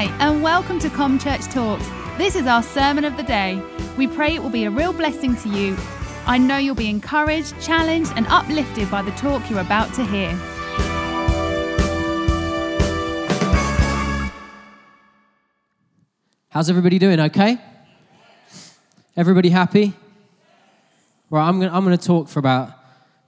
[0.00, 1.86] Hi, and welcome to Com Church Talks.
[2.16, 3.62] This is our sermon of the day.
[3.98, 5.76] We pray it will be a real blessing to you.
[6.24, 10.30] I know you'll be encouraged, challenged, and uplifted by the talk you're about to hear.
[16.48, 17.20] How's everybody doing?
[17.20, 17.58] Okay?
[19.18, 19.92] Everybody happy?
[21.28, 22.72] Right, I'm going to talk for about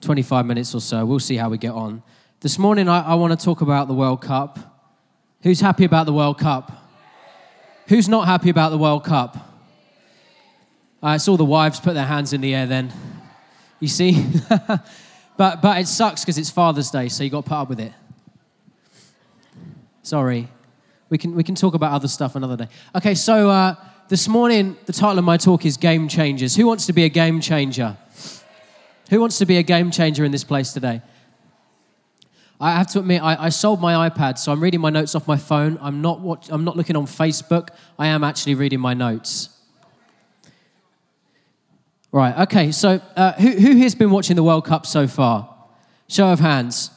[0.01, 1.05] 25 minutes or so.
[1.05, 2.03] We'll see how we get on.
[2.41, 4.72] This morning, I, I want to talk about the World Cup.
[5.43, 6.71] Who's happy about the World Cup?
[7.89, 9.37] Who's not happy about the World Cup?
[11.03, 12.93] I saw the wives put their hands in the air then.
[13.81, 14.25] You see?
[15.37, 17.81] but, but it sucks because it's Father's Day, so you got to put up with
[17.81, 17.93] it.
[20.03, 20.49] Sorry.
[21.11, 22.69] We can, we can talk about other stuff another day.
[22.95, 23.75] Okay, so uh,
[24.09, 26.55] this morning, the title of my talk is Game Changers.
[26.55, 27.97] Who wants to be a game changer?
[29.11, 31.03] Who wants to be a game changer in this place today?
[32.63, 35.27] I have to admit, I, I, sold my iPad, so I'm reading my notes off
[35.27, 35.77] my phone.
[35.83, 37.71] I'm not, watch, I'm not looking on Facebook.
[37.99, 39.49] I am actually reading my notes.
[42.13, 45.53] Right, okay, so uh, who, who here's been watching the World Cup so far?
[46.07, 46.93] Show of hands.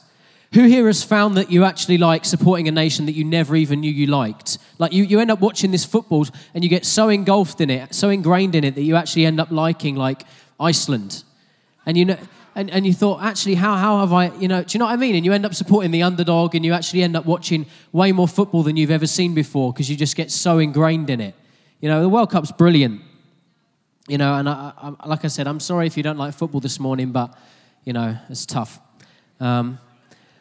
[0.52, 3.80] Who here has found that you actually like supporting a nation that you never even
[3.80, 4.58] knew you liked?
[4.78, 7.92] Like you, you end up watching this football and you get so engulfed in it,
[7.92, 10.22] so ingrained in it that you actually end up liking like
[10.60, 11.24] Iceland.
[11.84, 12.18] And you know,
[12.56, 14.92] and, and you thought, actually, how, how have I, you know, do you know what
[14.92, 15.14] I mean?
[15.14, 18.26] And you end up supporting the underdog and you actually end up watching way more
[18.26, 21.34] football than you've ever seen before because you just get so ingrained in it.
[21.80, 23.02] You know, the World Cup's brilliant.
[24.08, 26.60] You know, and I, I, like I said, I'm sorry if you don't like football
[26.60, 27.36] this morning, but,
[27.84, 28.80] you know, it's tough.
[29.38, 29.78] Um,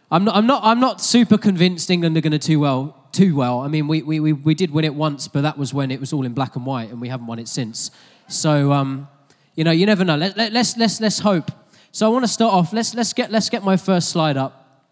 [0.09, 2.95] I'm not, I'm not, I'm not super convinced England are going to do well.
[3.11, 3.59] Too well.
[3.59, 6.13] I mean, we, we, we did win it once, but that was when it was
[6.13, 7.91] all in black and white, and we haven't won it since.
[8.30, 9.09] So, um,
[9.55, 10.16] you know, you never know.
[10.16, 11.52] Let, let, let's, let's, let's hope.
[11.96, 12.74] So I want to start off.
[12.74, 14.84] Let's, let's, get, let's get my first slide up.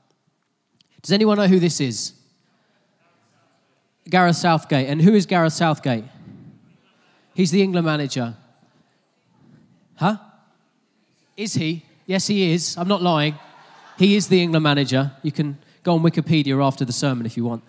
[1.01, 2.13] Does anyone know who this is?
[4.09, 4.87] Gareth Southgate.
[4.87, 6.05] And who is Gareth Southgate?
[7.33, 8.37] He's the England manager.
[9.95, 10.15] Huh?
[11.35, 11.83] Is he?
[12.05, 12.77] Yes, he is.
[12.77, 13.37] I'm not lying.
[13.97, 15.11] He is the England manager.
[15.23, 17.65] You can go on Wikipedia after the sermon if you want.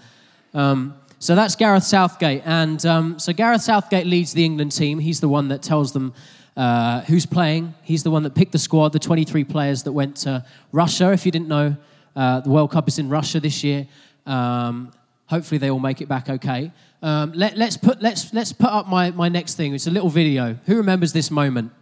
[0.54, 2.42] Um, so that's Gareth Southgate.
[2.44, 5.00] And um, so Gareth Southgate leads the England team.
[5.00, 6.14] He's the one that tells them
[6.56, 7.74] uh, who's playing.
[7.82, 11.12] He's the one that picked the squad, the 23 players that went to Russia.
[11.12, 11.76] If you didn't know,
[12.14, 13.86] uh, the World Cup is in Russia this year.
[14.26, 14.92] Um,
[15.26, 16.72] hopefully they all make it back okay.
[17.02, 19.74] Um, let, us put, let's, let's put up my, my next thing.
[19.74, 20.58] It's a little video.
[20.66, 21.72] Who remembers this moment?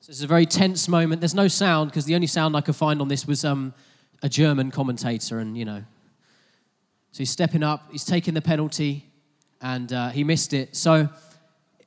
[0.00, 1.22] So it's a very tense moment.
[1.22, 3.72] There's no sound because the only sound I could find on this was um,
[4.22, 5.82] a German commentator, and you know.
[7.12, 9.06] So he's stepping up, he's taking the penalty,
[9.64, 10.76] and uh, he missed it.
[10.76, 11.08] So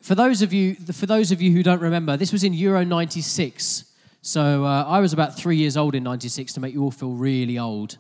[0.02, 2.84] for those of you, for those of you who don't remember, this was in Euro
[2.84, 3.86] '96.
[4.22, 7.12] So uh, I was about three years old in '96 to make you all feel
[7.12, 7.98] really old.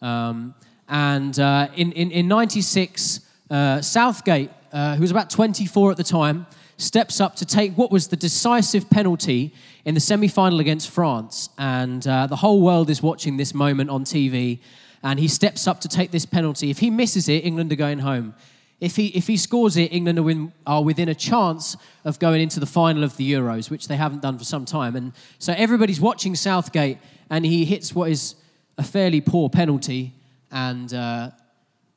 [0.00, 0.54] Um,
[0.88, 3.20] and uh, in, in, in 96,
[3.50, 7.90] uh, Southgate, uh, who was about 24 at the time, steps up to take what
[7.90, 9.52] was the decisive penalty
[9.84, 11.48] in the semi final against France.
[11.58, 14.60] And uh, the whole world is watching this moment on TV.
[15.02, 16.70] And he steps up to take this penalty.
[16.70, 18.34] If he misses it, England are going home.
[18.80, 22.42] If he, if he scores it, England are, win, are within a chance of going
[22.42, 24.96] into the final of the Euros, which they haven't done for some time.
[24.96, 26.98] And so everybody's watching Southgate,
[27.30, 28.34] and he hits what is
[28.76, 30.12] a fairly poor penalty.
[30.50, 31.30] And uh,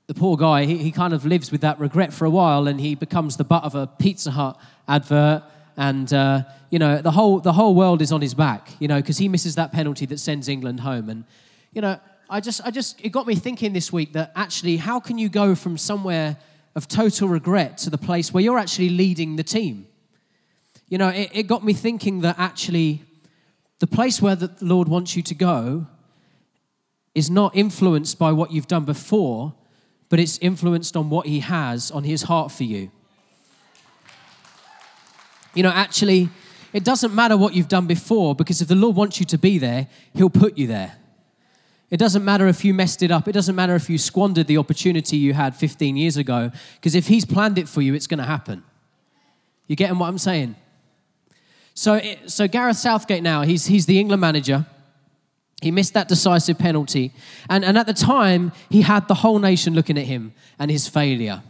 [0.07, 2.79] the poor guy, he, he kind of lives with that regret for a while and
[2.79, 5.43] he becomes the butt of a Pizza Hut advert.
[5.77, 8.97] And, uh, you know, the whole, the whole world is on his back, you know,
[8.97, 11.09] because he misses that penalty that sends England home.
[11.09, 11.25] And,
[11.73, 14.99] you know, I just, I just, it got me thinking this week that actually, how
[14.99, 16.37] can you go from somewhere
[16.75, 19.87] of total regret to the place where you're actually leading the team?
[20.87, 23.03] You know, it, it got me thinking that actually,
[23.79, 25.87] the place where the Lord wants you to go
[27.15, 29.53] is not influenced by what you've done before,
[30.09, 32.91] but it's influenced on what He has on His heart for you.
[35.53, 36.29] You know, actually,
[36.73, 39.57] it doesn't matter what you've done before because if the Lord wants you to be
[39.57, 40.98] there, He'll put you there.
[41.89, 43.27] It doesn't matter if you messed it up.
[43.27, 47.07] It doesn't matter if you squandered the opportunity you had 15 years ago because if
[47.07, 48.63] He's planned it for you, it's going to happen.
[49.67, 50.55] You getting what I'm saying?
[51.73, 54.65] So, so Gareth Southgate now, he's, he's the England manager.
[55.61, 57.13] He missed that decisive penalty.
[57.49, 60.87] And, and at the time, he had the whole nation looking at him and his
[60.87, 61.41] failure.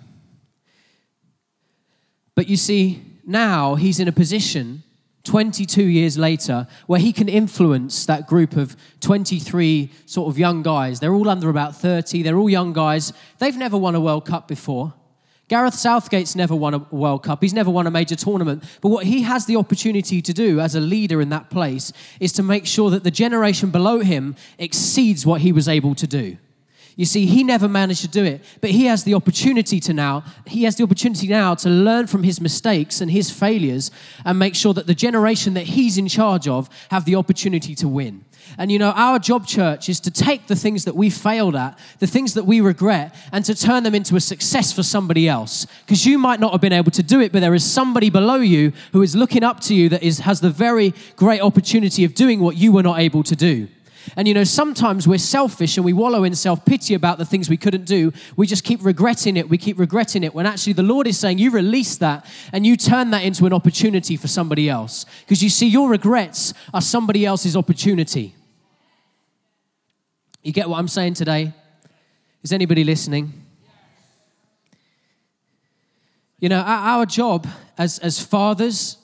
[2.35, 4.83] But you see, now he's in a position
[5.29, 10.99] 22 years later where he can influence that group of 23 sort of young guys.
[10.99, 13.13] They're all under about 30, they're all young guys.
[13.37, 14.95] They've never won a World Cup before.
[15.47, 17.43] Gareth Southgate's never won a World Cup.
[17.43, 18.63] He's never won a major tournament.
[18.81, 22.31] But what he has the opportunity to do as a leader in that place is
[22.33, 26.37] to make sure that the generation below him exceeds what he was able to do.
[26.99, 30.25] You see, he never managed to do it, but he has the opportunity to now,
[30.45, 33.89] he has the opportunity now to learn from his mistakes and his failures
[34.25, 37.87] and make sure that the generation that he's in charge of have the opportunity to
[37.87, 38.25] win.
[38.57, 41.79] And you know, our job, church, is to take the things that we failed at,
[41.99, 45.67] the things that we regret, and to turn them into a success for somebody else.
[45.85, 48.41] Because you might not have been able to do it, but there is somebody below
[48.41, 52.13] you who is looking up to you that is, has the very great opportunity of
[52.13, 53.69] doing what you were not able to do.
[54.15, 57.49] And you know, sometimes we're selfish and we wallow in self pity about the things
[57.49, 58.13] we couldn't do.
[58.35, 59.49] We just keep regretting it.
[59.49, 62.77] We keep regretting it when actually the Lord is saying, You release that and you
[62.77, 65.05] turn that into an opportunity for somebody else.
[65.21, 68.35] Because you see, your regrets are somebody else's opportunity.
[70.43, 71.53] You get what I'm saying today?
[72.43, 73.33] Is anybody listening?
[76.39, 77.47] You know, our job
[77.77, 78.97] as, as fathers,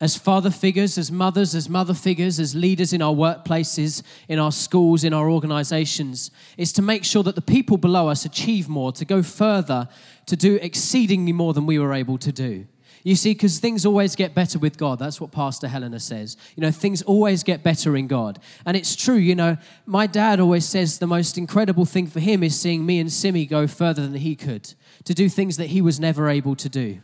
[0.00, 4.52] as father figures, as mothers, as mother figures, as leaders in our workplaces, in our
[4.52, 8.92] schools, in our organizations, is to make sure that the people below us achieve more,
[8.92, 9.88] to go further,
[10.26, 12.66] to do exceedingly more than we were able to do.
[13.04, 14.98] You see, because things always get better with God.
[14.98, 16.36] That's what Pastor Helena says.
[16.56, 18.38] You know, things always get better in God.
[18.66, 19.56] And it's true, you know,
[19.86, 23.46] my dad always says the most incredible thing for him is seeing me and Simi
[23.46, 24.74] go further than he could,
[25.04, 27.00] to do things that he was never able to do.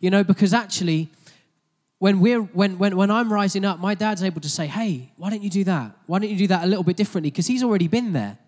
[0.00, 1.10] You know, because actually,
[2.02, 5.30] when, we're, when, when, when I'm rising up, my dad's able to say, hey, why
[5.30, 5.92] don't you do that?
[6.06, 7.30] Why don't you do that a little bit differently?
[7.30, 8.38] Because he's already been there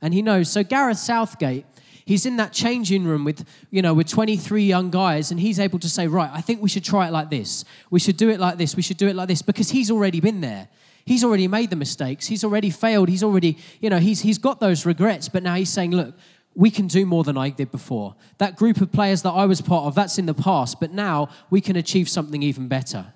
[0.00, 0.48] and he knows.
[0.48, 1.66] So Gareth Southgate,
[2.04, 5.80] he's in that changing room with, you know, with 23 young guys and he's able
[5.80, 7.64] to say, right, I think we should try it like this.
[7.90, 8.76] We should do it like this.
[8.76, 10.68] We should do it like this because he's already been there.
[11.04, 12.28] He's already made the mistakes.
[12.28, 13.08] He's already failed.
[13.08, 15.28] He's already, you know, he's, he's got those regrets.
[15.28, 16.14] But now he's saying, look,
[16.54, 18.16] we can do more than I did before.
[18.38, 21.28] That group of players that I was part of, that's in the past, but now
[21.48, 23.12] we can achieve something even better.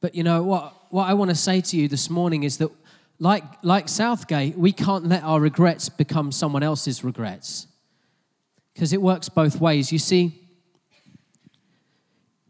[0.00, 2.70] But you know what, what I want to say to you this morning is that,
[3.18, 7.66] like, like Southgate, we can't let our regrets become someone else's regrets
[8.72, 9.90] because it works both ways.
[9.90, 10.45] You see,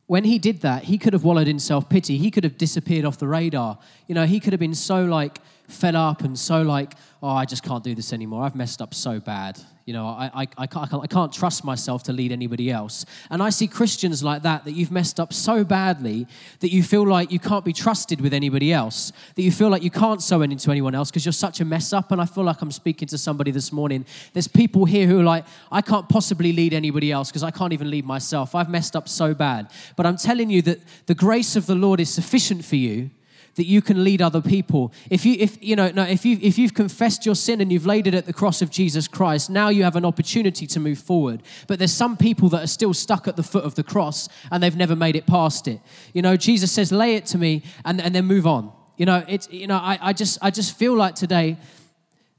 [0.06, 2.18] when he did that, he could have wallowed in self pity.
[2.18, 3.78] He could have disappeared off the radar.
[4.06, 7.44] You know, he could have been so like fed up and so like, oh, I
[7.44, 8.44] just can't do this anymore.
[8.44, 9.58] I've messed up so bad.
[9.86, 13.06] You know, I, I, I, can't, I can't trust myself to lead anybody else.
[13.30, 16.26] And I see Christians like that, that you've messed up so badly
[16.58, 19.84] that you feel like you can't be trusted with anybody else, that you feel like
[19.84, 22.10] you can't sow into anyone else because you're such a mess up.
[22.10, 24.04] And I feel like I'm speaking to somebody this morning.
[24.32, 27.72] There's people here who are like, I can't possibly lead anybody else because I can't
[27.72, 28.56] even lead myself.
[28.56, 29.70] I've messed up so bad.
[29.94, 33.10] But I'm telling you that the grace of the Lord is sufficient for you
[33.56, 34.92] that you can lead other people.
[35.10, 37.86] If you, if you know, no, if you if you've confessed your sin and you've
[37.86, 40.98] laid it at the cross of Jesus Christ, now you have an opportunity to move
[40.98, 41.42] forward.
[41.66, 44.62] But there's some people that are still stuck at the foot of the cross and
[44.62, 45.80] they've never made it past it.
[46.12, 48.72] You know, Jesus says, "Lay it to me," and, and then move on.
[48.98, 51.56] You know, it's you know, I, I just I just feel like today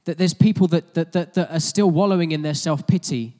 [0.04, 3.34] that there's people that that, that, that are still wallowing in their self pity.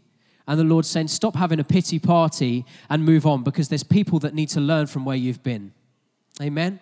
[0.49, 4.19] And the Lord's saying, stop having a pity party and move on because there's people
[4.21, 5.75] that need to learn from where you've been.
[6.41, 6.81] Amen.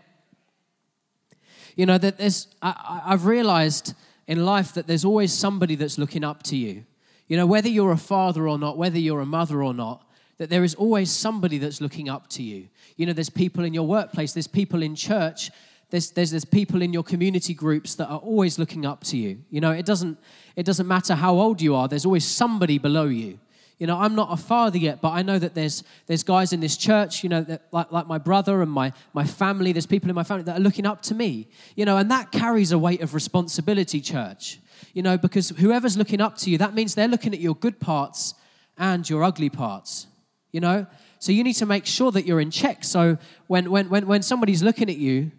[1.77, 3.95] You know, that there's, I, I've realized
[4.27, 6.85] in life that there's always somebody that's looking up to you.
[7.29, 10.03] You know, whether you're a father or not, whether you're a mother or not,
[10.39, 12.69] that there is always somebody that's looking up to you.
[12.97, 15.51] You know, there's people in your workplace, there's people in church,
[15.91, 19.39] there's, there's, there's people in your community groups that are always looking up to you.
[19.51, 20.19] You know, it doesn't,
[20.57, 23.39] it doesn't matter how old you are, there's always somebody below you.
[23.79, 26.61] You know, I'm not a father yet, but I know that there's, there's guys in
[26.61, 30.09] this church, you know, that, like, like my brother and my, my family, there's people
[30.09, 31.49] in my family that are looking up to me.
[31.75, 34.61] You know, and that carries a weight of responsibility, church.
[34.95, 37.79] You know, because whoever's looking up to you, that means they're looking at your good
[37.79, 38.35] parts
[38.79, 40.07] and your ugly parts.
[40.53, 40.87] You know?
[41.19, 42.83] So you need to make sure that you're in check.
[42.83, 45.33] So when, when, when, when somebody's looking at you,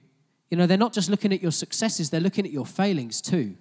[0.51, 3.56] you know, they're not just looking at your successes, they're looking at your failings too.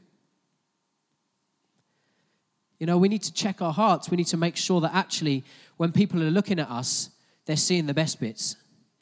[2.78, 4.10] You know, we need to check our hearts.
[4.10, 5.44] We need to make sure that actually,
[5.76, 7.10] when people are looking at us,
[7.46, 8.56] they're seeing the best bits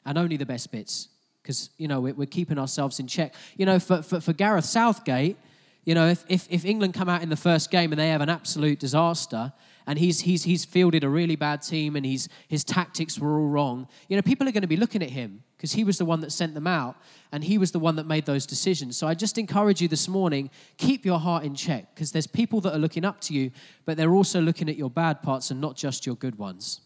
[0.05, 1.09] and only the best bits
[1.41, 3.33] because, you know, we're, keeping ourselves in check.
[3.55, 5.37] You know, for, for, for Gareth Southgate,
[5.83, 8.21] you know, if, if, if England come out in the first game and they have
[8.21, 9.53] an absolute disaster,
[9.85, 13.47] and he's, he's, he's fielded a really bad team and he's, his tactics were all
[13.47, 16.05] wrong, you know, people are going to be looking at him because he was the
[16.05, 16.95] one that sent them out
[17.31, 18.95] and he was the one that made those decisions.
[18.95, 22.61] So I just encourage you this morning keep your heart in check because there's people
[22.61, 23.49] that are looking up to you,
[23.83, 26.81] but they're also looking at your bad parts and not just your good ones.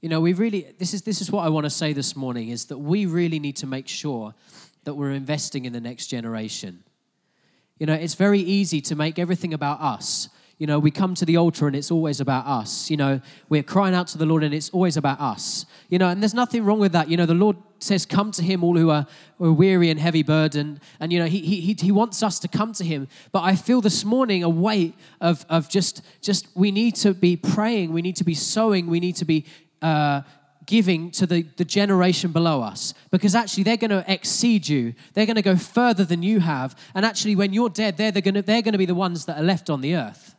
[0.00, 2.48] You know, we really, this is, this is what I want to say this morning
[2.48, 4.34] is that we really need to make sure
[4.82, 6.82] that we're investing in the next generation.
[7.78, 10.28] You know, it's very easy to make everything about us.
[10.58, 12.90] You know, we come to the altar and it's always about us.
[12.90, 13.20] You know,
[13.50, 15.66] we're crying out to the Lord and it's always about us.
[15.90, 17.10] You know, and there's nothing wrong with that.
[17.10, 20.00] You know, the Lord says, Come to Him, all who are, who are weary and
[20.00, 20.80] heavy burdened.
[20.98, 23.06] And, you know, he, he, he wants us to come to Him.
[23.32, 27.36] But I feel this morning a weight of, of just, just, we need to be
[27.36, 29.44] praying, we need to be sowing, we need to be.
[29.82, 30.22] Uh,
[30.64, 34.94] giving to the, the generation below us because actually they're going to exceed you.
[35.14, 36.74] They're going to go further than you have.
[36.92, 39.26] And actually, when you're dead, they're, they're going to, they're going to be the ones
[39.26, 40.35] that are left on the earth.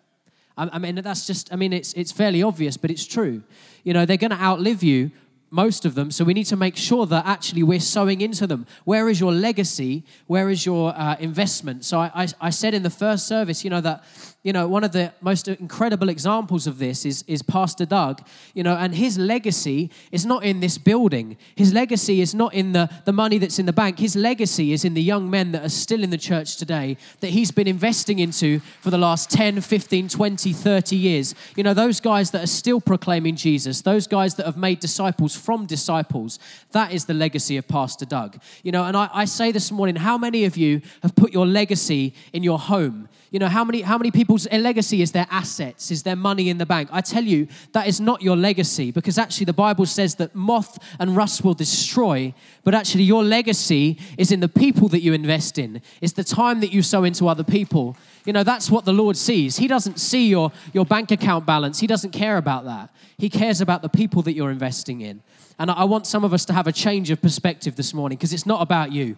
[0.57, 3.43] I, mean, that's just, I mean, it's, it's fairly obvious, but it's true.
[3.83, 5.11] You know, they're going to outlive you,
[5.49, 6.11] most of them.
[6.11, 8.65] So we need to make sure that actually we're sowing into them.
[8.83, 10.03] Where is your legacy?
[10.25, 11.85] Where is your uh, investment?
[11.85, 14.03] So I, I, I, said in the first service, you know, that,
[14.47, 18.63] you know, one of the most incredible examples of this is, is Pastor Doug, you
[18.63, 21.35] know, and his legacy is not in this building.
[21.57, 23.99] His legacy is not in the, the money that's in the bank.
[23.99, 27.31] His legacy is in the young men that are still in the church today that
[27.31, 31.35] he's been investing into for the last 10, 15, 20, 30 years.
[31.57, 35.35] You know, those guys that are still proclaiming Jesus, those guys that have made disciples
[35.35, 36.39] from disciples.
[36.71, 38.39] That is the legacy of Pastor Doug.
[38.63, 41.45] You know, and I, I say this morning, how many of you have put your
[41.45, 43.09] legacy in your home?
[43.29, 46.49] You know, how many, how many people's eh, legacy is their assets, is their money
[46.49, 46.89] in the bank?
[46.93, 50.77] I tell you, that is not your legacy because actually the Bible says that moth
[50.99, 55.57] and rust will destroy, but actually your legacy is in the people that you invest
[55.57, 55.81] in.
[55.99, 57.97] It's the time that you sow into other people.
[58.25, 59.57] You know, that's what the Lord sees.
[59.57, 62.89] He doesn't see your, your bank account balance, He doesn't care about that.
[63.17, 65.21] He cares about the people that you're investing in.
[65.59, 68.31] And I want some of us to have a change of perspective this morning because
[68.31, 69.17] it's not about you,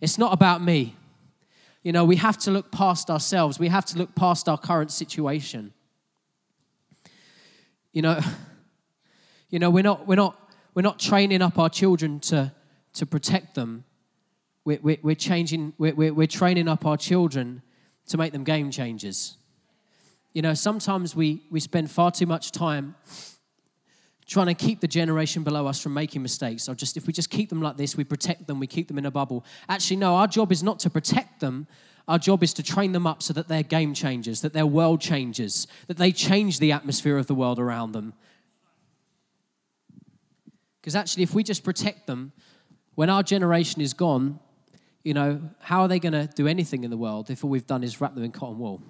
[0.00, 0.94] it's not about me.
[1.82, 4.90] You know, we have to look past ourselves, we have to look past our current
[4.90, 5.72] situation.
[7.92, 8.20] You know,
[9.50, 10.36] you know we're, not, we're, not,
[10.74, 12.52] we're not training up our children to,
[12.94, 13.84] to protect them.
[14.64, 17.62] We're, we're, we're changing, we're, we're training up our children
[18.08, 19.36] to make them game changers.
[20.32, 22.94] You know, sometimes we, we spend far too much time
[24.30, 26.68] trying to keep the generation below us from making mistakes.
[26.68, 28.96] Or just if we just keep them like this, we protect them, we keep them
[28.96, 29.44] in a bubble.
[29.68, 31.66] Actually, no, our job is not to protect them.
[32.06, 35.00] Our job is to train them up so that they're game changers, that they're world
[35.00, 38.14] changers, that they change the atmosphere of the world around them.
[40.80, 42.32] Because actually, if we just protect them,
[42.94, 44.38] when our generation is gone,
[45.02, 47.66] you know, how are they going to do anything in the world if all we've
[47.66, 48.80] done is wrap them in cotton wool?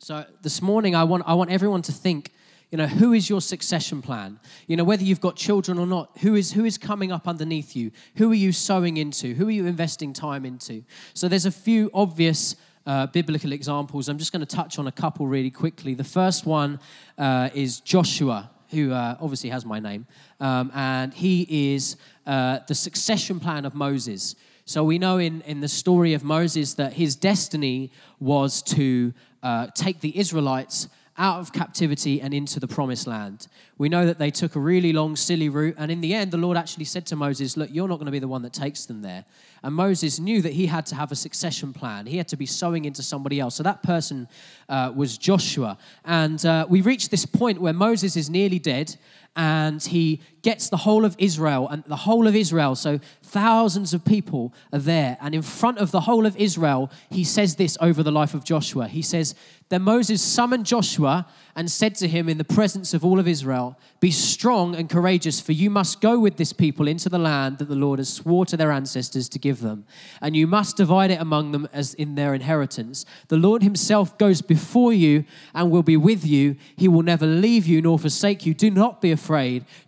[0.00, 2.32] So this morning, I want, I want everyone to think
[2.72, 4.40] you know, who is your succession plan?
[4.66, 7.76] You know, whether you've got children or not, who is who is coming up underneath
[7.76, 7.90] you?
[8.16, 9.34] Who are you sowing into?
[9.34, 10.82] Who are you investing time into?
[11.12, 14.08] So there's a few obvious uh, biblical examples.
[14.08, 15.92] I'm just going to touch on a couple really quickly.
[15.92, 16.80] The first one
[17.18, 20.06] uh, is Joshua, who uh, obviously has my name,
[20.40, 24.34] um, and he is uh, the succession plan of Moses.
[24.64, 29.12] So we know in, in the story of Moses that his destiny was to
[29.42, 30.88] uh, take the Israelites
[31.18, 33.46] out of captivity and into the promised land.
[33.76, 36.38] We know that they took a really long, silly route, and in the end, the
[36.38, 38.86] Lord actually said to Moses, Look, you're not going to be the one that takes
[38.86, 39.24] them there.
[39.62, 42.06] And Moses knew that he had to have a succession plan.
[42.06, 43.54] He had to be sowing into somebody else.
[43.54, 44.26] So that person
[44.68, 45.78] uh, was Joshua.
[46.04, 48.96] And uh, we reached this point where Moses is nearly dead,
[49.34, 54.04] and he gets the whole of Israel, and the whole of Israel, so thousands of
[54.04, 55.16] people are there.
[55.20, 58.44] And in front of the whole of Israel, he says this over the life of
[58.44, 58.88] Joshua.
[58.88, 59.34] He says,
[59.68, 63.78] Then Moses summoned Joshua and said to him in the presence of all of Israel,
[64.00, 67.68] Be strong and courageous, for you must go with this people into the land that
[67.68, 69.86] the Lord has swore to their ancestors to give them,
[70.20, 73.06] and you must divide it among them as in their inheritance.
[73.28, 75.24] The Lord himself goes before you
[75.54, 76.56] and will be with you.
[76.76, 78.54] He will never leave you nor forsake you.
[78.54, 79.21] Do not be afraid,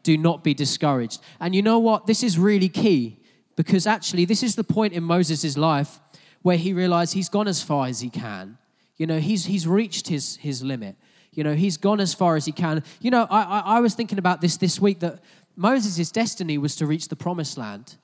[0.02, 1.20] do not be discouraged.
[1.40, 2.06] And you know what?
[2.06, 3.20] This is really key
[3.56, 6.00] because actually, this is the point in Moses' life
[6.42, 8.58] where he realized he's gone as far as he can.
[8.96, 10.96] You know, he's, he's reached his, his limit.
[11.32, 12.82] You know, he's gone as far as he can.
[13.00, 15.20] You know, I, I, I was thinking about this this week that
[15.56, 17.96] Moses' destiny was to reach the promised land.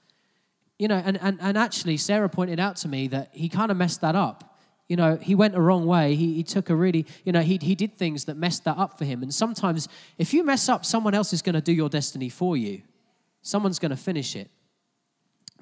[0.78, 3.76] You know, and, and, and actually, Sarah pointed out to me that he kind of
[3.76, 4.50] messed that up.
[4.90, 6.16] You know, he went a wrong way.
[6.16, 8.99] He, he took a really, you know, he, he did things that messed that up
[8.99, 9.23] for him.
[9.23, 12.56] And sometimes, if you mess up, someone else is going to do your destiny for
[12.56, 12.82] you,
[13.40, 14.50] someone's going to finish it.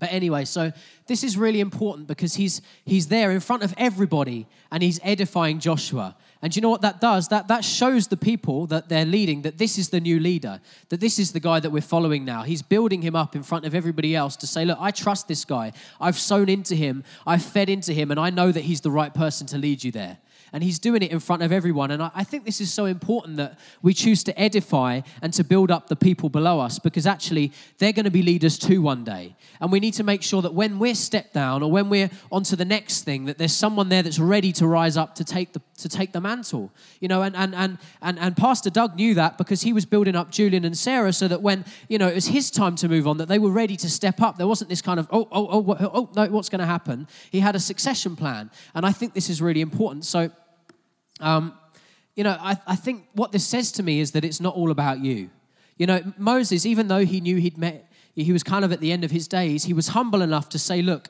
[0.01, 0.73] But anyway, so
[1.09, 5.59] this is really important because he's, he's there in front of everybody and he's edifying
[5.59, 6.17] Joshua.
[6.41, 7.29] And you know what that does?
[7.29, 11.01] That, that shows the people that they're leading that this is the new leader, that
[11.01, 12.43] this is the guy that we're following now.
[12.43, 15.45] He's building him up in front of everybody else to say, Look, I trust this
[15.45, 15.73] guy.
[16.01, 19.13] I've sown into him, I've fed into him, and I know that he's the right
[19.13, 20.19] person to lead you there.
[20.53, 21.91] And he's doing it in front of everyone.
[21.91, 25.45] And I, I think this is so important that we choose to edify and to
[25.45, 29.05] build up the people below us because actually they're going to be leaders too one
[29.05, 29.37] day.
[29.61, 32.57] And we need to make sure that when we're stepped down or when we're onto
[32.57, 35.61] the next thing, that there's someone there that's ready to rise up to take the,
[35.79, 36.71] to take the mantle.
[37.01, 40.17] You know, and, and, and, and, and Pastor Doug knew that because he was building
[40.17, 43.07] up Julian and Sarah so that when, you know, it was his time to move
[43.07, 44.37] on, that they were ready to step up.
[44.37, 47.07] There wasn't this kind of, oh, oh, oh, oh, oh no, what's going to happen?
[47.31, 48.51] He had a succession plan.
[48.75, 50.05] And I think this is really important.
[50.05, 50.31] So,
[51.21, 51.55] um,
[52.15, 54.71] you know, I, I think what this says to me is that it's not all
[54.71, 55.31] about you.
[55.77, 58.91] You know, Moses, even though he knew he'd met, he was kind of at the
[58.91, 61.09] end of his days, he was humble enough to say, look,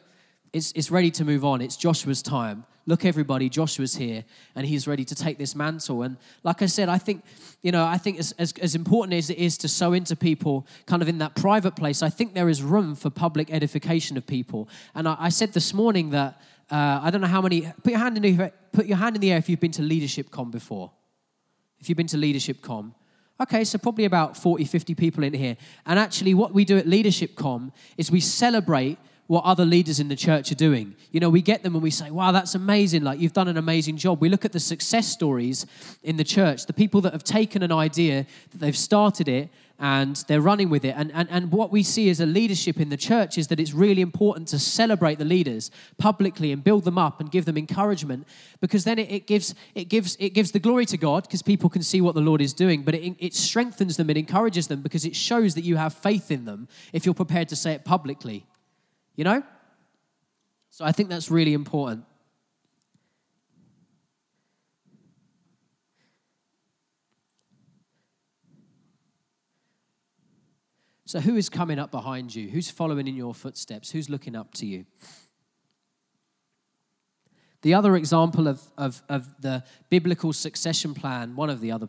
[0.52, 1.60] it's, it's ready to move on.
[1.60, 2.64] It's Joshua's time.
[2.86, 4.24] Look, everybody, Joshua's here
[4.54, 6.02] and he's ready to take this mantle.
[6.02, 7.22] And like I said, I think,
[7.60, 10.66] you know, I think as, as, as important as it is to sow into people
[10.86, 14.26] kind of in that private place, I think there is room for public edification of
[14.26, 14.70] people.
[14.94, 16.40] And I, I said this morning that
[16.70, 19.20] uh, I don't know how many, put your, hand in the, put your hand in
[19.20, 20.90] the air if you've been to Leadership Com before.
[21.80, 22.94] If you've been to Leadership Com.
[23.40, 25.56] Okay, so probably about 40, 50 people in here.
[25.86, 30.08] And actually, what we do at Leadership Com is we celebrate what other leaders in
[30.08, 30.96] the church are doing.
[31.12, 33.04] You know, we get them and we say, wow, that's amazing.
[33.04, 34.20] Like, you've done an amazing job.
[34.20, 35.66] We look at the success stories
[36.02, 40.16] in the church, the people that have taken an idea, that they've started it, and
[40.28, 40.94] they're running with it.
[40.96, 43.74] And, and, and what we see as a leadership in the church is that it's
[43.74, 48.26] really important to celebrate the leaders publicly and build them up and give them encouragement
[48.60, 51.68] because then it, it gives, it, gives, it gives the glory to God because people
[51.68, 54.80] can see what the Lord is doing, but it, it strengthens them, it encourages them
[54.80, 57.84] because it shows that you have faith in them if you're prepared to say it
[57.84, 58.46] publicly.
[59.18, 59.42] You know?
[60.70, 62.04] So I think that's really important.
[71.04, 72.48] So, who is coming up behind you?
[72.48, 73.90] Who's following in your footsteps?
[73.90, 74.84] Who's looking up to you?
[77.62, 81.88] The other example of, of, of the biblical succession plan, one of the other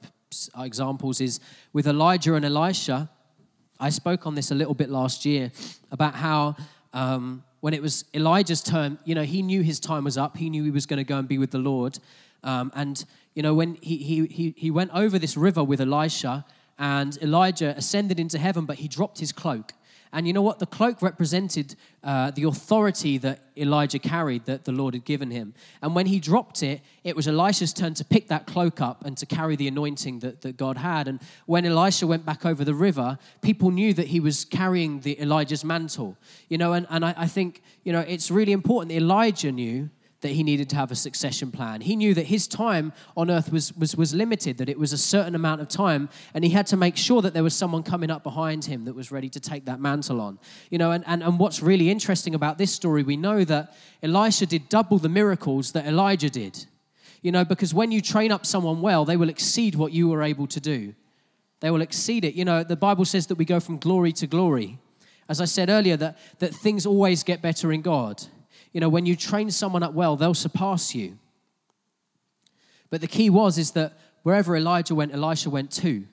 [0.58, 1.40] examples is
[1.74, 3.08] with Elijah and Elisha.
[3.80, 5.52] I spoke on this a little bit last year
[5.92, 6.56] about how
[6.94, 10.38] um, when it was Elijah's turn, you know, he knew his time was up.
[10.38, 12.00] He knew he was going to go and be with the Lord.
[12.44, 13.04] Um, and,
[13.36, 16.46] you know, when he, he, he, he went over this river with Elisha,
[16.78, 19.74] and Elijah ascended into heaven, but he dropped his cloak.
[20.12, 20.58] And you know what?
[20.58, 25.54] The cloak represented uh, the authority that Elijah carried, that the Lord had given him.
[25.82, 29.16] And when he dropped it, it was Elisha's turn to pick that cloak up and
[29.18, 31.08] to carry the anointing that, that God had.
[31.08, 35.22] And when Elisha went back over the river, people knew that he was carrying the
[35.22, 36.18] Elijah's mantle.
[36.48, 39.90] You know, and, and I, I think, you know, it's really important that Elijah knew
[40.22, 41.82] that he needed to have a succession plan.
[41.82, 44.98] He knew that his time on earth was, was, was limited, that it was a
[44.98, 48.12] certain amount of time, and he had to make sure that there was someone coming
[48.12, 50.38] up behind him that was ready to take that mantle on.
[50.70, 54.46] You know, and, and, and what's really interesting about this story, we know that Elisha
[54.46, 56.66] did double the miracles that Elijah did.
[57.22, 60.24] You know, because when you train up someone well, they will exceed what you were
[60.24, 60.96] able to do.
[61.62, 62.34] They will exceed it.
[62.36, 64.80] You know, the Bible says that we go from glory to glory.
[65.28, 68.24] As I said earlier, that, that things always get better in God.
[68.74, 71.18] You know, when you train someone up well, they'll surpass you.
[72.90, 76.06] But the key was is that wherever Elijah went, Elisha went too.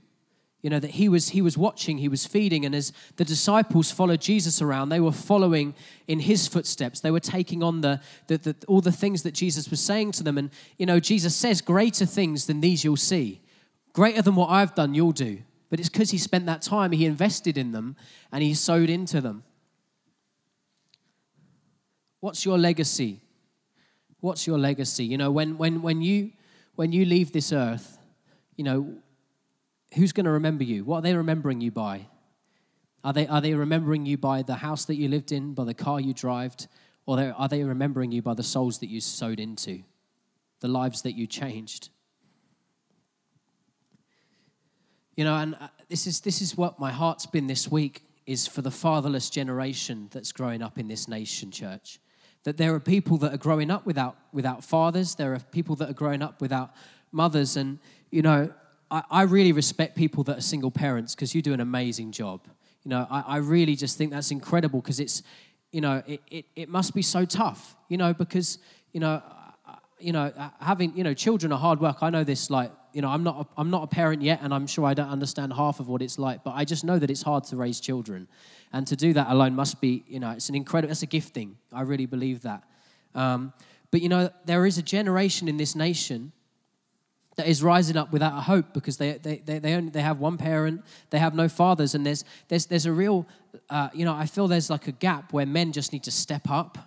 [0.62, 3.92] You know, that he was he was watching, he was feeding, and as the disciples
[3.92, 5.74] followed Jesus around, they were following
[6.08, 7.00] in his footsteps.
[7.00, 10.24] They were taking on the, the, the all the things that Jesus was saying to
[10.24, 10.38] them.
[10.38, 13.42] And you know, Jesus says, Greater things than these you'll see.
[13.92, 15.38] Greater than what I've done, you'll do.
[15.70, 17.94] But it's because he spent that time, he invested in them,
[18.32, 19.44] and he sowed into them.
[22.26, 23.20] What's your legacy?
[24.18, 25.04] What's your legacy?
[25.04, 26.32] You know, when, when, when, you,
[26.74, 27.98] when you leave this earth,
[28.56, 28.96] you know,
[29.94, 30.84] who's going to remember you?
[30.84, 32.08] What are they remembering you by?
[33.04, 35.72] Are they, are they remembering you by the house that you lived in, by the
[35.72, 36.56] car you drove,
[37.06, 39.84] or are they remembering you by the souls that you sowed into,
[40.58, 41.90] the lives that you changed?
[45.14, 48.48] You know, and uh, this is, this is what my heart's been this week is
[48.48, 52.00] for the fatherless generation that's growing up in this nation, church
[52.46, 55.90] that there are people that are growing up without, without fathers, there are people that
[55.90, 56.70] are growing up without
[57.10, 57.56] mothers.
[57.56, 57.80] And,
[58.12, 58.52] you know,
[58.88, 62.42] I, I really respect people that are single parents because you do an amazing job.
[62.84, 65.24] You know, I, I really just think that's incredible because it's,
[65.72, 68.58] you know, it, it, it must be so tough, you know, because,
[68.92, 69.20] you know,
[69.66, 71.96] uh, you know, uh, having, you know, children are hard work.
[72.00, 74.54] I know this, like, you know, I'm not, a, I'm not a parent yet, and
[74.54, 77.10] I'm sure I don't understand half of what it's like, but I just know that
[77.10, 78.26] it's hard to raise children.
[78.72, 81.58] And to do that alone must be, you know, it's an incredible, it's a gifting.
[81.74, 82.64] I really believe that.
[83.14, 83.52] Um,
[83.90, 86.32] but, you know, there is a generation in this nation
[87.36, 90.18] that is rising up without a hope because they, they, they, they, only, they have
[90.18, 93.26] one parent, they have no fathers, and there's, there's, there's a real,
[93.68, 96.48] uh, you know, I feel there's like a gap where men just need to step
[96.48, 96.78] up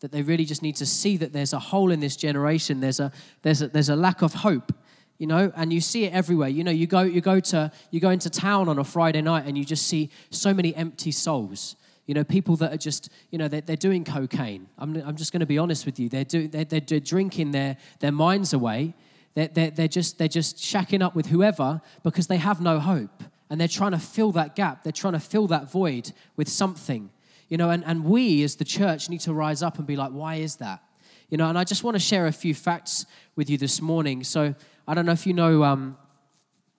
[0.00, 2.80] that they really just need to see that there's a hole in this generation.
[2.80, 4.72] There's a, there's a, there's a lack of hope,
[5.20, 6.48] you know, and you see it everywhere.
[6.48, 9.44] You know, you go, you, go to, you go into town on a Friday night
[9.44, 11.76] and you just see so many empty souls.
[12.06, 14.66] You know, people that are just, you know, they're, they're doing cocaine.
[14.78, 16.08] I'm, I'm just going to be honest with you.
[16.08, 18.94] They're, do, they're, they're drinking their, their minds away.
[19.34, 23.22] They're, they're, they're, just, they're just shacking up with whoever because they have no hope.
[23.50, 24.84] And they're trying to fill that gap.
[24.84, 27.10] They're trying to fill that void with something.
[27.50, 30.12] You know, and, and we as the church need to rise up and be like,
[30.12, 30.82] why is that?
[31.28, 33.06] You know, and I just want to share a few facts
[33.36, 34.24] with you this morning.
[34.24, 34.54] So
[34.90, 35.96] I don't know if you know, um,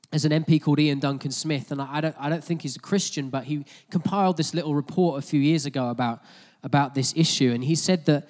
[0.09, 2.79] there's an MP called Iain Duncan Smith, and I don't, I don't think he's a
[2.79, 6.19] Christian, but he compiled this little report a few years ago about,
[6.61, 7.53] about this issue.
[7.53, 8.27] And he said that,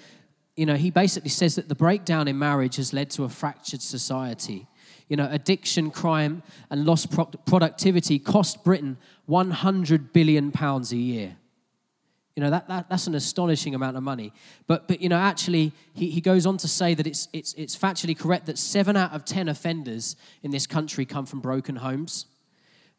[0.56, 3.82] you know, he basically says that the breakdown in marriage has led to a fractured
[3.82, 4.67] society.
[5.08, 7.10] You know, addiction, crime, and lost
[7.48, 11.38] productivity cost Britain 100 billion pounds a year.
[12.36, 14.32] You know, that, that, that's an astonishing amount of money.
[14.65, 17.76] But, but you know, actually, he, he goes on to say that it's, it's, it's
[17.76, 22.28] factually correct that seven out of 10 offenders in this country come from broken homes,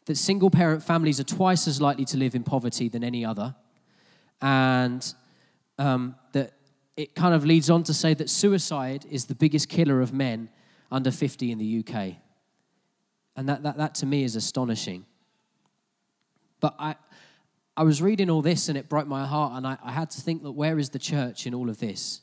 [0.05, 3.55] that single parent families are twice as likely to live in poverty than any other,
[4.43, 5.15] and
[5.79, 6.53] um, that
[6.97, 10.51] it kind of leads on to say that suicide is the biggest killer of men
[10.91, 12.17] under 50 in the UK.
[13.35, 15.07] And that, that, that to me is astonishing.
[16.61, 16.97] But I,
[17.83, 20.21] I was reading all this and it broke my heart, and I, I had to
[20.21, 22.21] think that where is the church in all of this?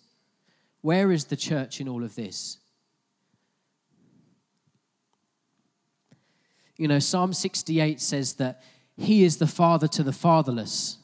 [0.80, 2.60] Where is the church in all of this?
[6.78, 8.64] You know, Psalm 68 says that
[8.96, 10.98] He is the father to the fatherless.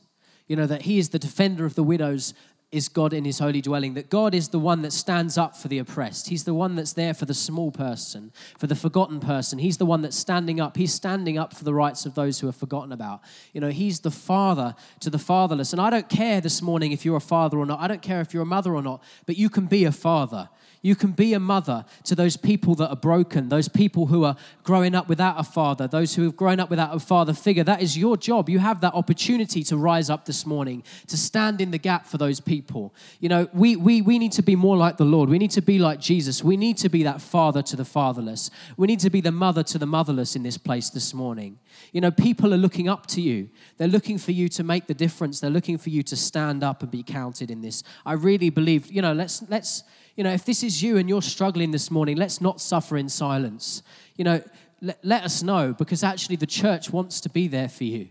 [0.47, 2.33] You know, that He is the defender of the widows
[2.75, 5.69] is God in his holy dwelling, that God is the one that stands up for
[5.69, 6.27] the oppressed.
[6.27, 9.59] He's the one that's there for the small person, for the forgotten person.
[9.59, 10.75] He's the one that's standing up.
[10.75, 13.21] He's standing up for the rights of those who are forgotten about.
[13.53, 15.71] You know, he's the father to the fatherless.
[15.71, 17.79] And I don't care this morning if you're a father or not.
[17.79, 20.49] I don't care if you're a mother or not, but you can be a father.
[20.85, 24.35] You can be a mother to those people that are broken, those people who are
[24.61, 27.63] growing up without a father, those who have grown up without a father figure.
[27.63, 28.49] That is your job.
[28.49, 32.19] You have that opportunity to rise up this morning, to stand in the gap for
[32.19, 32.93] those people.
[33.19, 35.27] You know, we, we, we need to be more like the Lord.
[35.27, 36.43] We need to be like Jesus.
[36.43, 38.51] We need to be that father to the fatherless.
[38.77, 41.57] We need to be the mother to the motherless in this place this morning.
[41.93, 43.49] You know, people are looking up to you.
[43.79, 45.39] They're looking for you to make the difference.
[45.39, 47.81] They're looking for you to stand up and be counted in this.
[48.05, 49.83] I really believe, you know, let's let's
[50.15, 53.09] you know, if this is you and you're struggling this morning, let's not suffer in
[53.09, 53.83] silence.
[54.15, 54.41] You know,
[54.81, 58.07] let, let us know because actually the church wants to be there for you.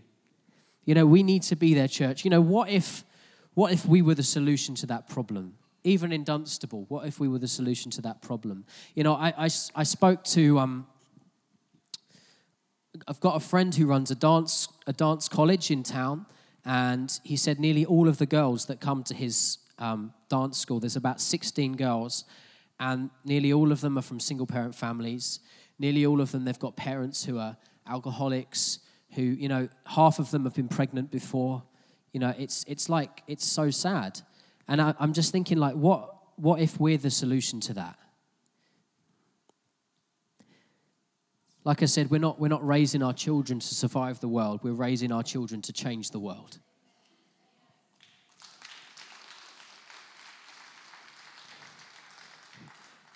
[0.85, 2.23] You know, we need to be there, church.
[2.23, 3.03] You know, what if,
[3.55, 5.55] what if we were the solution to that problem?
[5.83, 8.65] Even in Dunstable, what if we were the solution to that problem?
[8.93, 10.87] You know, I, I, I spoke to, um,
[13.07, 16.27] I've got a friend who runs a dance, a dance college in town,
[16.65, 20.79] and he said nearly all of the girls that come to his um, dance school.
[20.79, 22.25] There's about 16 girls,
[22.79, 25.39] and nearly all of them are from single parent families.
[25.79, 27.57] Nearly all of them, they've got parents who are
[27.87, 28.79] alcoholics,
[29.13, 31.63] who, you know, half of them have been pregnant before.
[32.13, 34.21] You know, it's, it's like, it's so sad.
[34.67, 37.97] And I, I'm just thinking, like, what, what if we're the solution to that?
[41.63, 44.73] Like I said, we're not, we're not raising our children to survive the world, we're
[44.73, 46.59] raising our children to change the world.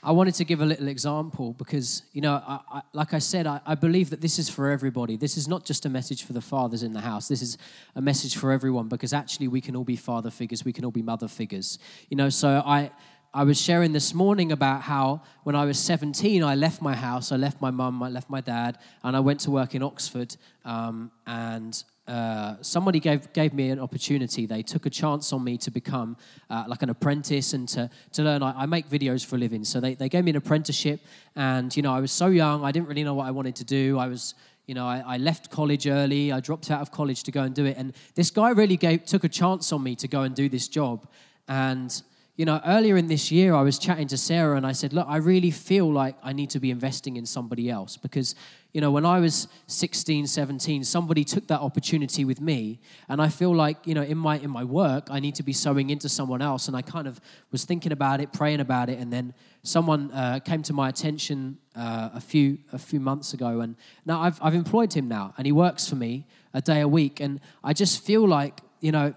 [0.01, 3.45] I wanted to give a little example because, you know, I, I, like I said,
[3.45, 5.17] I, I, believe that this is for everybody.
[5.17, 7.27] This is not just a message for the fathers in the house.
[7.27, 7.57] This is
[7.95, 10.91] a message for everyone because actually we can all be father figures, we can all
[10.91, 11.79] be mother figures.
[12.09, 12.91] You know, so I,
[13.33, 17.31] I was sharing this morning about how when I was 17, I left my house,
[17.31, 20.35] I left my mum, I left my dad, and I went to work in Oxford.
[20.63, 24.47] Um, and uh, somebody gave, gave me an opportunity.
[24.47, 26.17] They took a chance on me to become
[26.49, 28.41] uh, like an apprentice and to, to learn.
[28.41, 29.63] I, I, make videos for a living.
[29.63, 31.01] So they, they gave me an apprenticeship.
[31.35, 33.63] And, you know, I was so young, I didn't really know what I wanted to
[33.63, 33.99] do.
[33.99, 34.33] I was,
[34.65, 36.31] you know, I, I left college early.
[36.31, 37.77] I dropped out of college to go and do it.
[37.77, 40.67] And this guy really gave, took a chance on me to go and do this
[40.67, 41.07] job.
[41.47, 42.01] And,
[42.37, 45.05] you know, earlier in this year, I was chatting to Sarah and I said, Look,
[45.07, 48.33] I really feel like I need to be investing in somebody else because,
[48.71, 52.79] you know, when I was 16, 17, somebody took that opportunity with me.
[53.07, 55.53] And I feel like, you know, in my, in my work, I need to be
[55.53, 56.67] sowing into someone else.
[56.67, 57.19] And I kind of
[57.51, 58.99] was thinking about it, praying about it.
[58.99, 63.61] And then someone uh, came to my attention uh, a, few, a few months ago.
[63.61, 66.87] And now I've, I've employed him now and he works for me a day a
[66.87, 67.19] week.
[67.19, 69.15] And I just feel like, you know,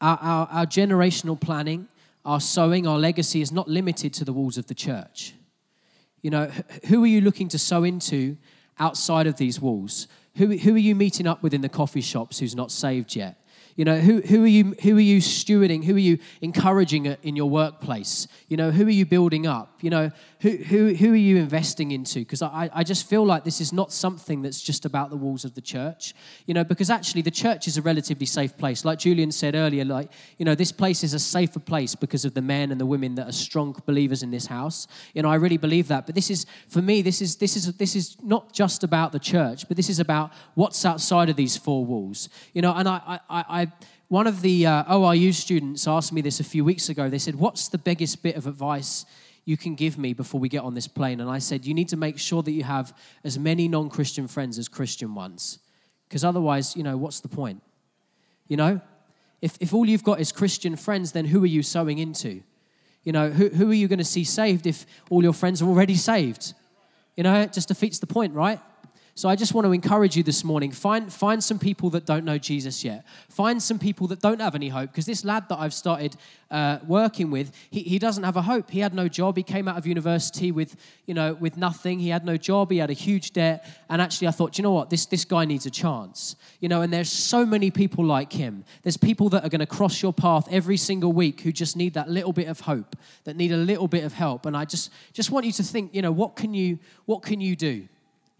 [0.00, 1.88] our, our, our generational planning,
[2.24, 5.34] our sowing, our legacy is not limited to the walls of the church.
[6.22, 6.50] You know,
[6.86, 8.36] who are you looking to sow into
[8.78, 10.08] outside of these walls?
[10.36, 13.38] Who, who are you meeting up with in the coffee shops who's not saved yet?
[13.76, 15.84] You know, who, who, are you, who are you stewarding?
[15.84, 18.28] Who are you encouraging uh, in your workplace?
[18.48, 19.78] You know, who are you building up?
[19.80, 20.10] You know,
[20.42, 22.18] who, who, who are you investing into?
[22.18, 25.44] Because I, I just feel like this is not something that's just about the walls
[25.44, 26.14] of the church.
[26.46, 28.84] You know, because actually the church is a relatively safe place.
[28.84, 32.34] Like Julian said earlier, like, you know, this place is a safer place because of
[32.34, 34.88] the men and the women that are strong believers in this house.
[35.14, 36.06] You know, I really believe that.
[36.06, 39.20] But this is, for me, this is, this is, this is not just about the
[39.20, 42.28] church, but this is about what's outside of these four walls.
[42.52, 43.72] You know, and I, I, I
[44.08, 47.08] one of the uh, ORU students asked me this a few weeks ago.
[47.08, 49.06] They said, What's the biggest bit of advice
[49.44, 51.20] you can give me before we get on this plane?
[51.20, 54.28] And I said, You need to make sure that you have as many non Christian
[54.28, 55.58] friends as Christian ones.
[56.08, 57.62] Because otherwise, you know, what's the point?
[58.48, 58.80] You know?
[59.40, 62.42] If, if all you've got is Christian friends, then who are you sowing into?
[63.02, 65.68] You know, who, who are you going to see saved if all your friends are
[65.68, 66.54] already saved?
[67.16, 68.60] You know, it just defeats the point, right?
[69.14, 70.72] So I just want to encourage you this morning.
[70.72, 73.04] Find, find some people that don't know Jesus yet.
[73.28, 74.90] Find some people that don't have any hope.
[74.90, 76.16] Because this lad that I've started
[76.50, 78.70] uh, working with, he, he doesn't have a hope.
[78.70, 79.36] He had no job.
[79.36, 81.98] He came out of university with, you know, with nothing.
[81.98, 82.70] He had no job.
[82.70, 83.66] He had a huge debt.
[83.90, 84.88] And actually, I thought, you know what?
[84.88, 86.34] This, this guy needs a chance.
[86.60, 88.64] You know, and there's so many people like him.
[88.82, 91.92] There's people that are going to cross your path every single week who just need
[91.94, 94.46] that little bit of hope, that need a little bit of help.
[94.46, 97.38] And I just, just want you to think, you know, what can you, what can
[97.42, 97.88] you do?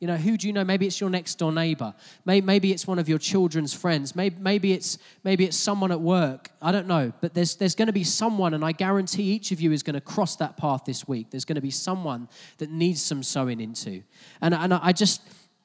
[0.02, 0.64] You know, who do you know?
[0.64, 1.94] Maybe it's your next door neighbor.
[2.24, 4.16] Maybe it's one of your children's friends.
[4.16, 6.50] Maybe it's, maybe it's someone at work.
[6.60, 7.12] I don't know.
[7.20, 9.94] But there's, there's going to be someone, and I guarantee each of you is going
[9.94, 11.30] to cross that path this week.
[11.30, 14.02] There's going to be someone that needs some sowing into.
[14.40, 15.22] And, and I just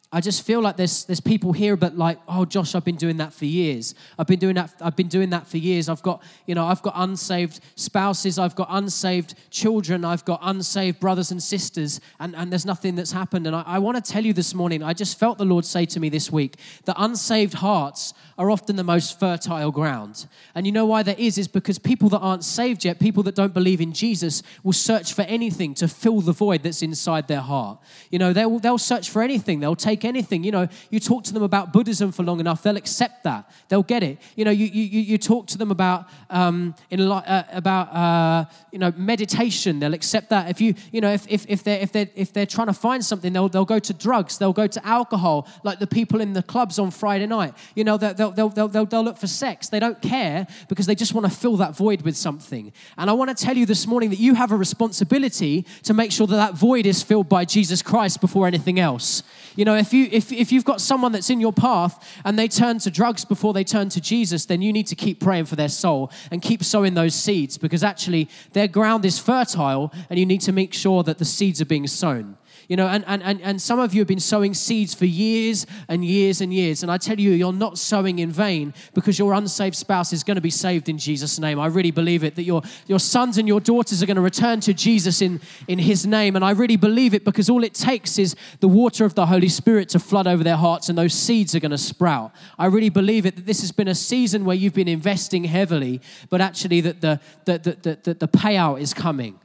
[0.09, 3.17] I just feel like there's there's people here, but like, oh, Josh, I've been doing
[3.17, 3.93] that for years.
[4.17, 4.73] I've been doing that.
[4.79, 5.89] I've been doing that for years.
[5.89, 8.39] I've got, you know, I've got unsaved spouses.
[8.39, 10.05] I've got unsaved children.
[10.05, 13.47] I've got unsaved brothers and sisters, and, and there's nothing that's happened.
[13.47, 14.81] And I, I want to tell you this morning.
[14.81, 18.77] I just felt the Lord say to me this week that unsaved hearts are often
[18.77, 20.25] the most fertile ground.
[20.55, 21.37] And you know why that is?
[21.37, 25.13] Is because people that aren't saved yet, people that don't believe in Jesus, will search
[25.13, 27.79] for anything to fill the void that's inside their heart.
[28.09, 29.59] You know, they'll they'll search for anything.
[29.59, 30.43] They'll take anything.
[30.43, 33.49] You know, you talk to them about Buddhism for long enough, they'll accept that.
[33.69, 34.19] They'll get it.
[34.35, 38.79] You know, you, you, you talk to them about, um, in, uh, about uh, you
[38.79, 40.49] know, meditation, they'll accept that.
[40.49, 43.03] If, you, you know, if, if, if, they're, if, they're, if they're trying to find
[43.03, 46.43] something, they'll, they'll go to drugs, they'll go to alcohol, like the people in the
[46.43, 47.53] clubs on Friday night.
[47.75, 49.69] You know, they'll, they'll, they'll, they'll, they'll look for sex.
[49.69, 52.71] They don't care because they just want to fill that void with something.
[52.97, 56.11] And I want to tell you this morning that you have a responsibility to make
[56.11, 59.23] sure that that void is filled by Jesus Christ before anything else.
[59.55, 62.47] You know, if, you, if, if you've got someone that's in your path and they
[62.47, 65.55] turn to drugs before they turn to Jesus, then you need to keep praying for
[65.55, 70.25] their soul and keep sowing those seeds because actually their ground is fertile and you
[70.25, 72.37] need to make sure that the seeds are being sown.
[72.67, 75.65] You know, and, and, and, and some of you have been sowing seeds for years
[75.87, 76.83] and years and years.
[76.83, 80.35] And I tell you, you're not sowing in vain because your unsaved spouse is going
[80.35, 81.59] to be saved in Jesus' name.
[81.59, 84.59] I really believe it, that your, your sons and your daughters are going to return
[84.61, 86.35] to Jesus in, in his name.
[86.35, 89.49] And I really believe it because all it takes is the water of the Holy
[89.49, 92.33] Spirit to flood over their hearts and those seeds are going to sprout.
[92.59, 96.01] I really believe it that this has been a season where you've been investing heavily,
[96.29, 99.39] but actually that the, the, the, the, the payout is coming.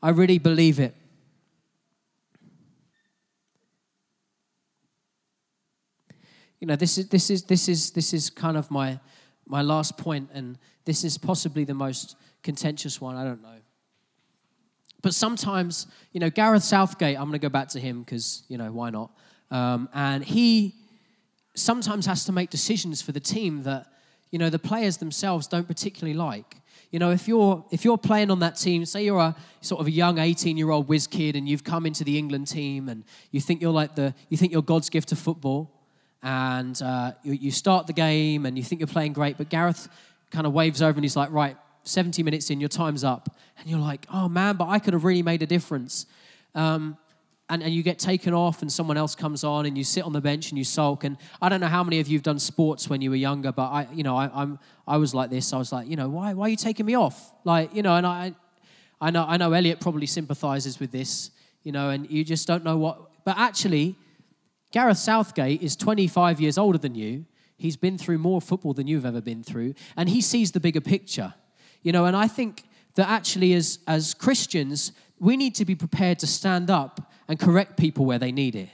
[0.00, 0.94] I really believe it.
[6.60, 8.98] You know, this is this is this is this is kind of my
[9.46, 13.16] my last point, and this is possibly the most contentious one.
[13.16, 13.58] I don't know.
[15.00, 18.58] But sometimes, you know, Gareth Southgate, I'm going to go back to him because, you
[18.58, 19.10] know, why not?
[19.50, 20.74] Um, and he
[21.54, 23.86] sometimes has to make decisions for the team that,
[24.30, 26.56] you know, the players themselves don't particularly like.
[26.90, 29.86] You know, if you're if you're playing on that team, say you're a sort of
[29.86, 33.60] a young 18-year-old whiz kid and you've come into the England team and you think
[33.60, 35.77] you're like the you think you're God's gift to football,
[36.22, 39.88] and uh, you, you start the game and you think you're playing great, but Gareth
[40.30, 43.36] kind of waves over and he's like, right, 70 minutes in, your time's up.
[43.58, 46.06] And you're like, oh man, but I could have really made a difference.
[46.54, 46.96] Um,
[47.50, 50.12] and, and you get taken off and someone else comes on and you sit on
[50.12, 51.04] the bench and you sulk.
[51.04, 53.52] And I don't know how many of you have done sports when you were younger,
[53.52, 55.52] but I, you know, I, I'm, I was like this.
[55.52, 57.32] I was like, you know, why, why are you taking me off?
[57.44, 58.34] Like, you know, and I,
[59.00, 61.30] I know, I know Elliot probably sympathizes with this,
[61.62, 63.96] you know, and you just don't know what, but actually,
[64.70, 67.24] Gareth Southgate is 25 years older than you.
[67.56, 70.80] He's been through more football than you've ever been through, and he sees the bigger
[70.80, 71.34] picture.
[71.82, 76.18] You know, and I think that actually, as, as Christians, we need to be prepared
[76.20, 78.68] to stand up and correct people where they need it.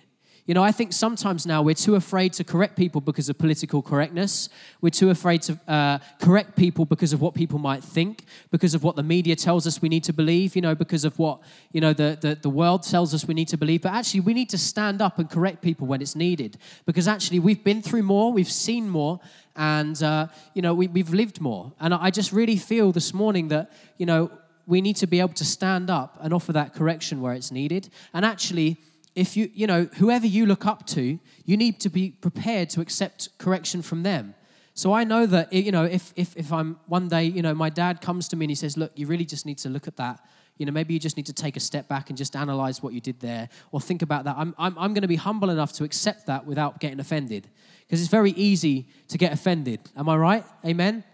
[0.47, 3.81] You know, I think sometimes now we're too afraid to correct people because of political
[3.81, 4.51] correctness.
[4.83, 8.83] We're too afraid to uh, correct people because of what people might think, because of
[8.83, 11.41] what the media tells us we need to believe, you know, because of what,
[11.73, 13.81] you know, the, the, the world tells us we need to believe.
[13.81, 17.39] But actually, we need to stand up and correct people when it's needed because actually
[17.39, 19.21] we've been through more, we've seen more,
[19.57, 21.73] and, uh, you know, we, we've lived more.
[21.81, 24.31] And I just really feel this morning that, you know,
[24.67, 27.89] we need to be able to stand up and offer that correction where it's needed.
[28.13, 28.79] And actually,
[29.15, 32.81] if you, you know, whoever you look up to, you need to be prepared to
[32.81, 34.35] accept correction from them.
[34.75, 37.71] So I know that, you know, if, if, if I'm one day, you know, my
[37.71, 39.97] dad comes to me and he says, look, you really just need to look at
[39.99, 40.21] that.
[40.59, 42.93] You know, maybe you just need to take a step back and just analyze what
[42.93, 44.37] you did there or think about that.
[44.37, 47.49] I'm, I'm, I'm going to be humble enough to accept that without getting offended
[47.87, 49.81] because it's very easy to get offended.
[49.97, 50.45] Am I right?
[50.65, 51.05] Amen?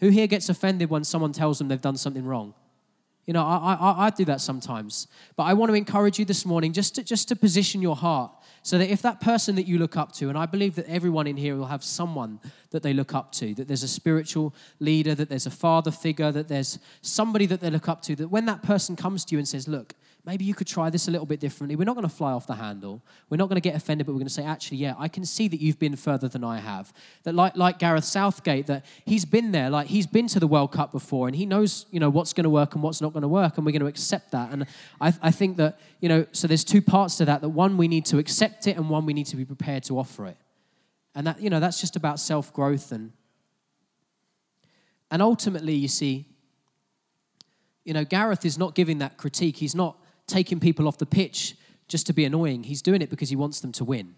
[0.00, 2.52] Who here gets offended when someone tells them they've done something wrong?
[3.26, 5.08] You know, I, I, I do that sometimes.
[5.34, 8.30] But I want to encourage you this morning just to, just to position your heart
[8.62, 11.26] so that if that person that you look up to, and I believe that everyone
[11.26, 12.38] in here will have someone
[12.70, 16.30] that they look up to, that there's a spiritual leader, that there's a father figure,
[16.30, 19.38] that there's somebody that they look up to, that when that person comes to you
[19.38, 19.94] and says, Look,
[20.26, 21.76] maybe you could try this a little bit differently.
[21.76, 23.00] We're not going to fly off the handle.
[23.30, 25.24] We're not going to get offended, but we're going to say, actually, yeah, I can
[25.24, 26.92] see that you've been further than I have.
[27.22, 30.72] That like, like Gareth Southgate, that he's been there, like he's been to the World
[30.72, 33.22] Cup before and he knows, you know, what's going to work and what's not going
[33.22, 33.56] to work.
[33.56, 34.50] And we're going to accept that.
[34.50, 34.66] And
[35.00, 37.86] I, I think that, you know, so there's two parts to that, that one, we
[37.86, 40.36] need to accept it and one, we need to be prepared to offer it.
[41.14, 43.12] And that, you know, that's just about self-growth and,
[45.08, 46.26] and ultimately, you see,
[47.84, 49.56] you know, Gareth is not giving that critique.
[49.58, 51.56] He's not taking people off the pitch
[51.88, 52.64] just to be annoying.
[52.64, 54.14] He's doing it because he wants them to win.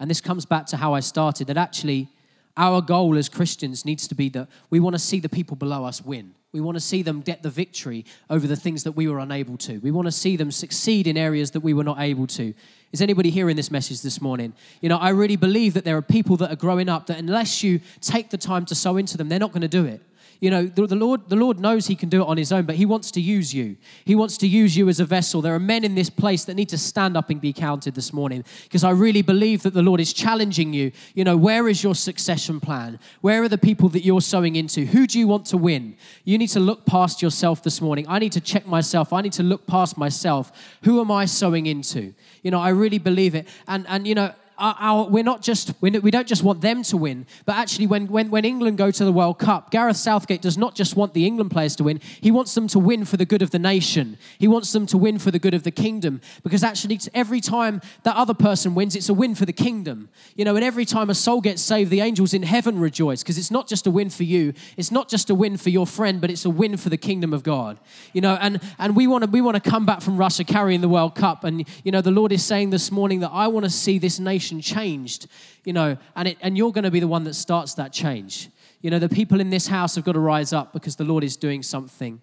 [0.00, 2.08] And this comes back to how I started that actually
[2.56, 5.84] our goal as Christians needs to be that we want to see the people below
[5.84, 6.34] us win.
[6.52, 9.56] We want to see them get the victory over the things that we were unable
[9.58, 9.78] to.
[9.78, 12.52] We want to see them succeed in areas that we were not able to.
[12.92, 14.52] Is anybody hearing this message this morning?
[14.82, 17.62] You know, I really believe that there are people that are growing up that unless
[17.62, 20.02] you take the time to sow into them, they're not going to do it.
[20.42, 22.64] You know, the, the, Lord, the Lord knows He can do it on His own,
[22.64, 23.76] but He wants to use you.
[24.04, 25.40] He wants to use you as a vessel.
[25.40, 28.12] There are men in this place that need to stand up and be counted this
[28.12, 30.90] morning because I really believe that the Lord is challenging you.
[31.14, 32.98] You know, where is your succession plan?
[33.20, 34.84] Where are the people that you're sowing into?
[34.84, 35.96] Who do you want to win?
[36.24, 38.04] You need to look past yourself this morning.
[38.08, 39.12] I need to check myself.
[39.12, 40.50] I need to look past myself.
[40.82, 42.14] Who am I sowing into?
[42.42, 43.46] You know, I really believe it.
[43.68, 46.96] And, and you know, our, our, we're not just we don't just want them to
[46.96, 50.56] win, but actually when, when, when England go to the World Cup, Gareth Southgate does
[50.56, 52.00] not just want the England players to win.
[52.20, 54.18] He wants them to win for the good of the nation.
[54.38, 56.20] He wants them to win for the good of the kingdom.
[56.44, 60.08] Because actually, every time that other person wins, it's a win for the kingdom.
[60.36, 63.38] You know, and every time a soul gets saved, the angels in heaven rejoice because
[63.38, 64.54] it's not just a win for you.
[64.76, 67.34] It's not just a win for your friend, but it's a win for the kingdom
[67.34, 67.80] of God.
[68.12, 70.82] You know, and and we want to we want to come back from Russia carrying
[70.82, 73.64] the World Cup, and you know, the Lord is saying this morning that I want
[73.64, 75.28] to see this nation changed,
[75.64, 78.50] you know, and, it, and you're going to be the one that starts that change.
[78.80, 81.24] You know, the people in this house have got to rise up because the Lord
[81.24, 82.20] is doing something.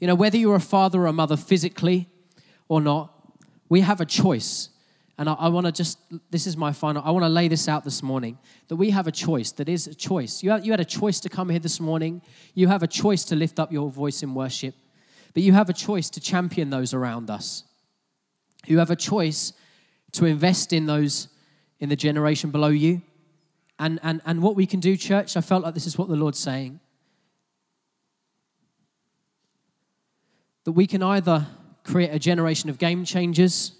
[0.00, 2.08] You know, whether you're a father or a mother physically
[2.68, 3.12] or not,
[3.68, 4.70] we have a choice.
[5.18, 5.98] And I, I want to just,
[6.30, 9.06] this is my final, I want to lay this out this morning that we have
[9.06, 9.52] a choice.
[9.52, 10.42] That is a choice.
[10.42, 12.22] You, have, you had a choice to come here this morning.
[12.54, 14.74] You have a choice to lift up your voice in worship.
[15.34, 17.64] But you have a choice to champion those around us.
[18.66, 19.52] You have a choice
[20.12, 21.28] to invest in those
[21.80, 23.02] in the generation below you.
[23.78, 26.16] And, and, and what we can do, church, I felt like this is what the
[26.16, 26.80] Lord's saying.
[30.64, 31.46] That we can either
[31.84, 33.72] create a generation of game changers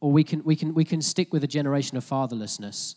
[0.00, 2.96] or we can, we can, we can stick with a generation of fatherlessness.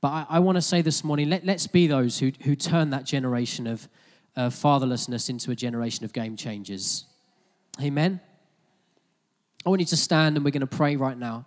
[0.00, 2.90] But I, I want to say this morning let, let's be those who, who turn
[2.90, 3.88] that generation of,
[4.36, 7.06] of fatherlessness into a generation of game changers.
[7.80, 8.20] Amen.
[9.64, 11.44] I want you to stand and we're going to pray right now.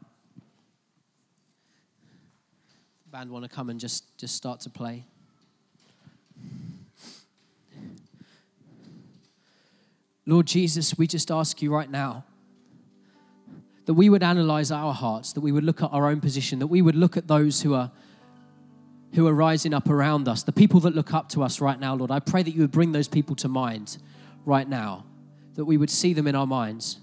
[3.11, 5.05] Band want to come and just, just start to play.
[10.25, 12.25] Lord Jesus, we just ask you right now
[13.85, 16.67] that we would analyze our hearts, that we would look at our own position, that
[16.67, 17.91] we would look at those who are
[19.13, 21.95] who are rising up around us, the people that look up to us right now,
[21.95, 22.11] Lord.
[22.11, 23.97] I pray that you would bring those people to mind
[24.45, 25.05] right now,
[25.53, 26.97] that we would see them in our minds.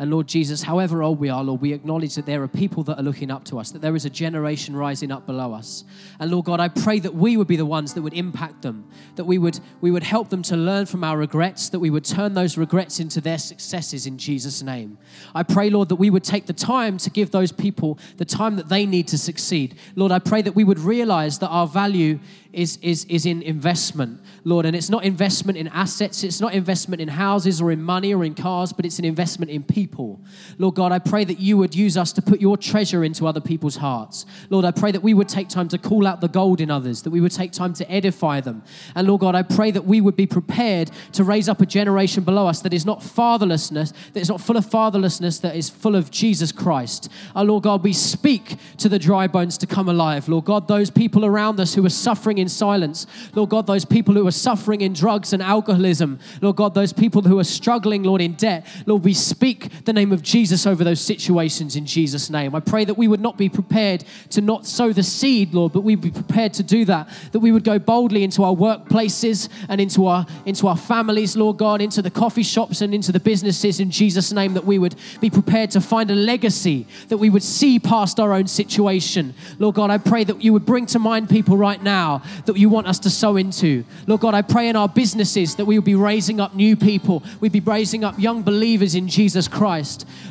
[0.00, 3.00] And Lord Jesus, however old we are, Lord, we acknowledge that there are people that
[3.00, 5.82] are looking up to us, that there is a generation rising up below us.
[6.20, 8.88] And Lord God, I pray that we would be the ones that would impact them,
[9.16, 12.04] that we would, we would help them to learn from our regrets, that we would
[12.04, 14.98] turn those regrets into their successes in Jesus' name.
[15.34, 18.54] I pray, Lord, that we would take the time to give those people the time
[18.54, 19.74] that they need to succeed.
[19.96, 22.20] Lord, I pray that we would realize that our value
[22.52, 24.64] is, is, is in investment, Lord.
[24.64, 28.24] And it's not investment in assets, it's not investment in houses or in money or
[28.24, 30.20] in cars, but it's an investment in people people.
[30.58, 33.40] Lord God, I pray that you would use us to put your treasure into other
[33.40, 34.26] people's hearts.
[34.50, 37.02] Lord, I pray that we would take time to call out the gold in others,
[37.02, 38.62] that we would take time to edify them.
[38.94, 42.24] And Lord God, I pray that we would be prepared to raise up a generation
[42.24, 45.96] below us that is not fatherlessness, that is not full of fatherlessness, that is full
[45.96, 47.10] of Jesus Christ.
[47.34, 50.28] Our Lord God, we speak to the dry bones to come alive.
[50.28, 53.06] Lord God, those people around us who are suffering in silence.
[53.34, 56.18] Lord God, those people who are suffering in drugs and alcoholism.
[56.42, 58.66] Lord God, those people who are struggling, Lord, in debt.
[58.86, 62.54] Lord, we speak the name of Jesus over those situations in Jesus' name.
[62.54, 65.80] I pray that we would not be prepared to not sow the seed, Lord, but
[65.80, 67.08] we'd be prepared to do that.
[67.32, 71.56] That we would go boldly into our workplaces and into our into our families, Lord
[71.56, 74.94] God, into the coffee shops and into the businesses in Jesus' name, that we would
[75.20, 79.34] be prepared to find a legacy, that we would see past our own situation.
[79.58, 82.68] Lord God, I pray that you would bring to mind people right now that you
[82.68, 83.84] want us to sow into.
[84.06, 87.22] Lord God, I pray in our businesses that we would be raising up new people.
[87.40, 89.67] We'd be raising up young believers in Jesus Christ.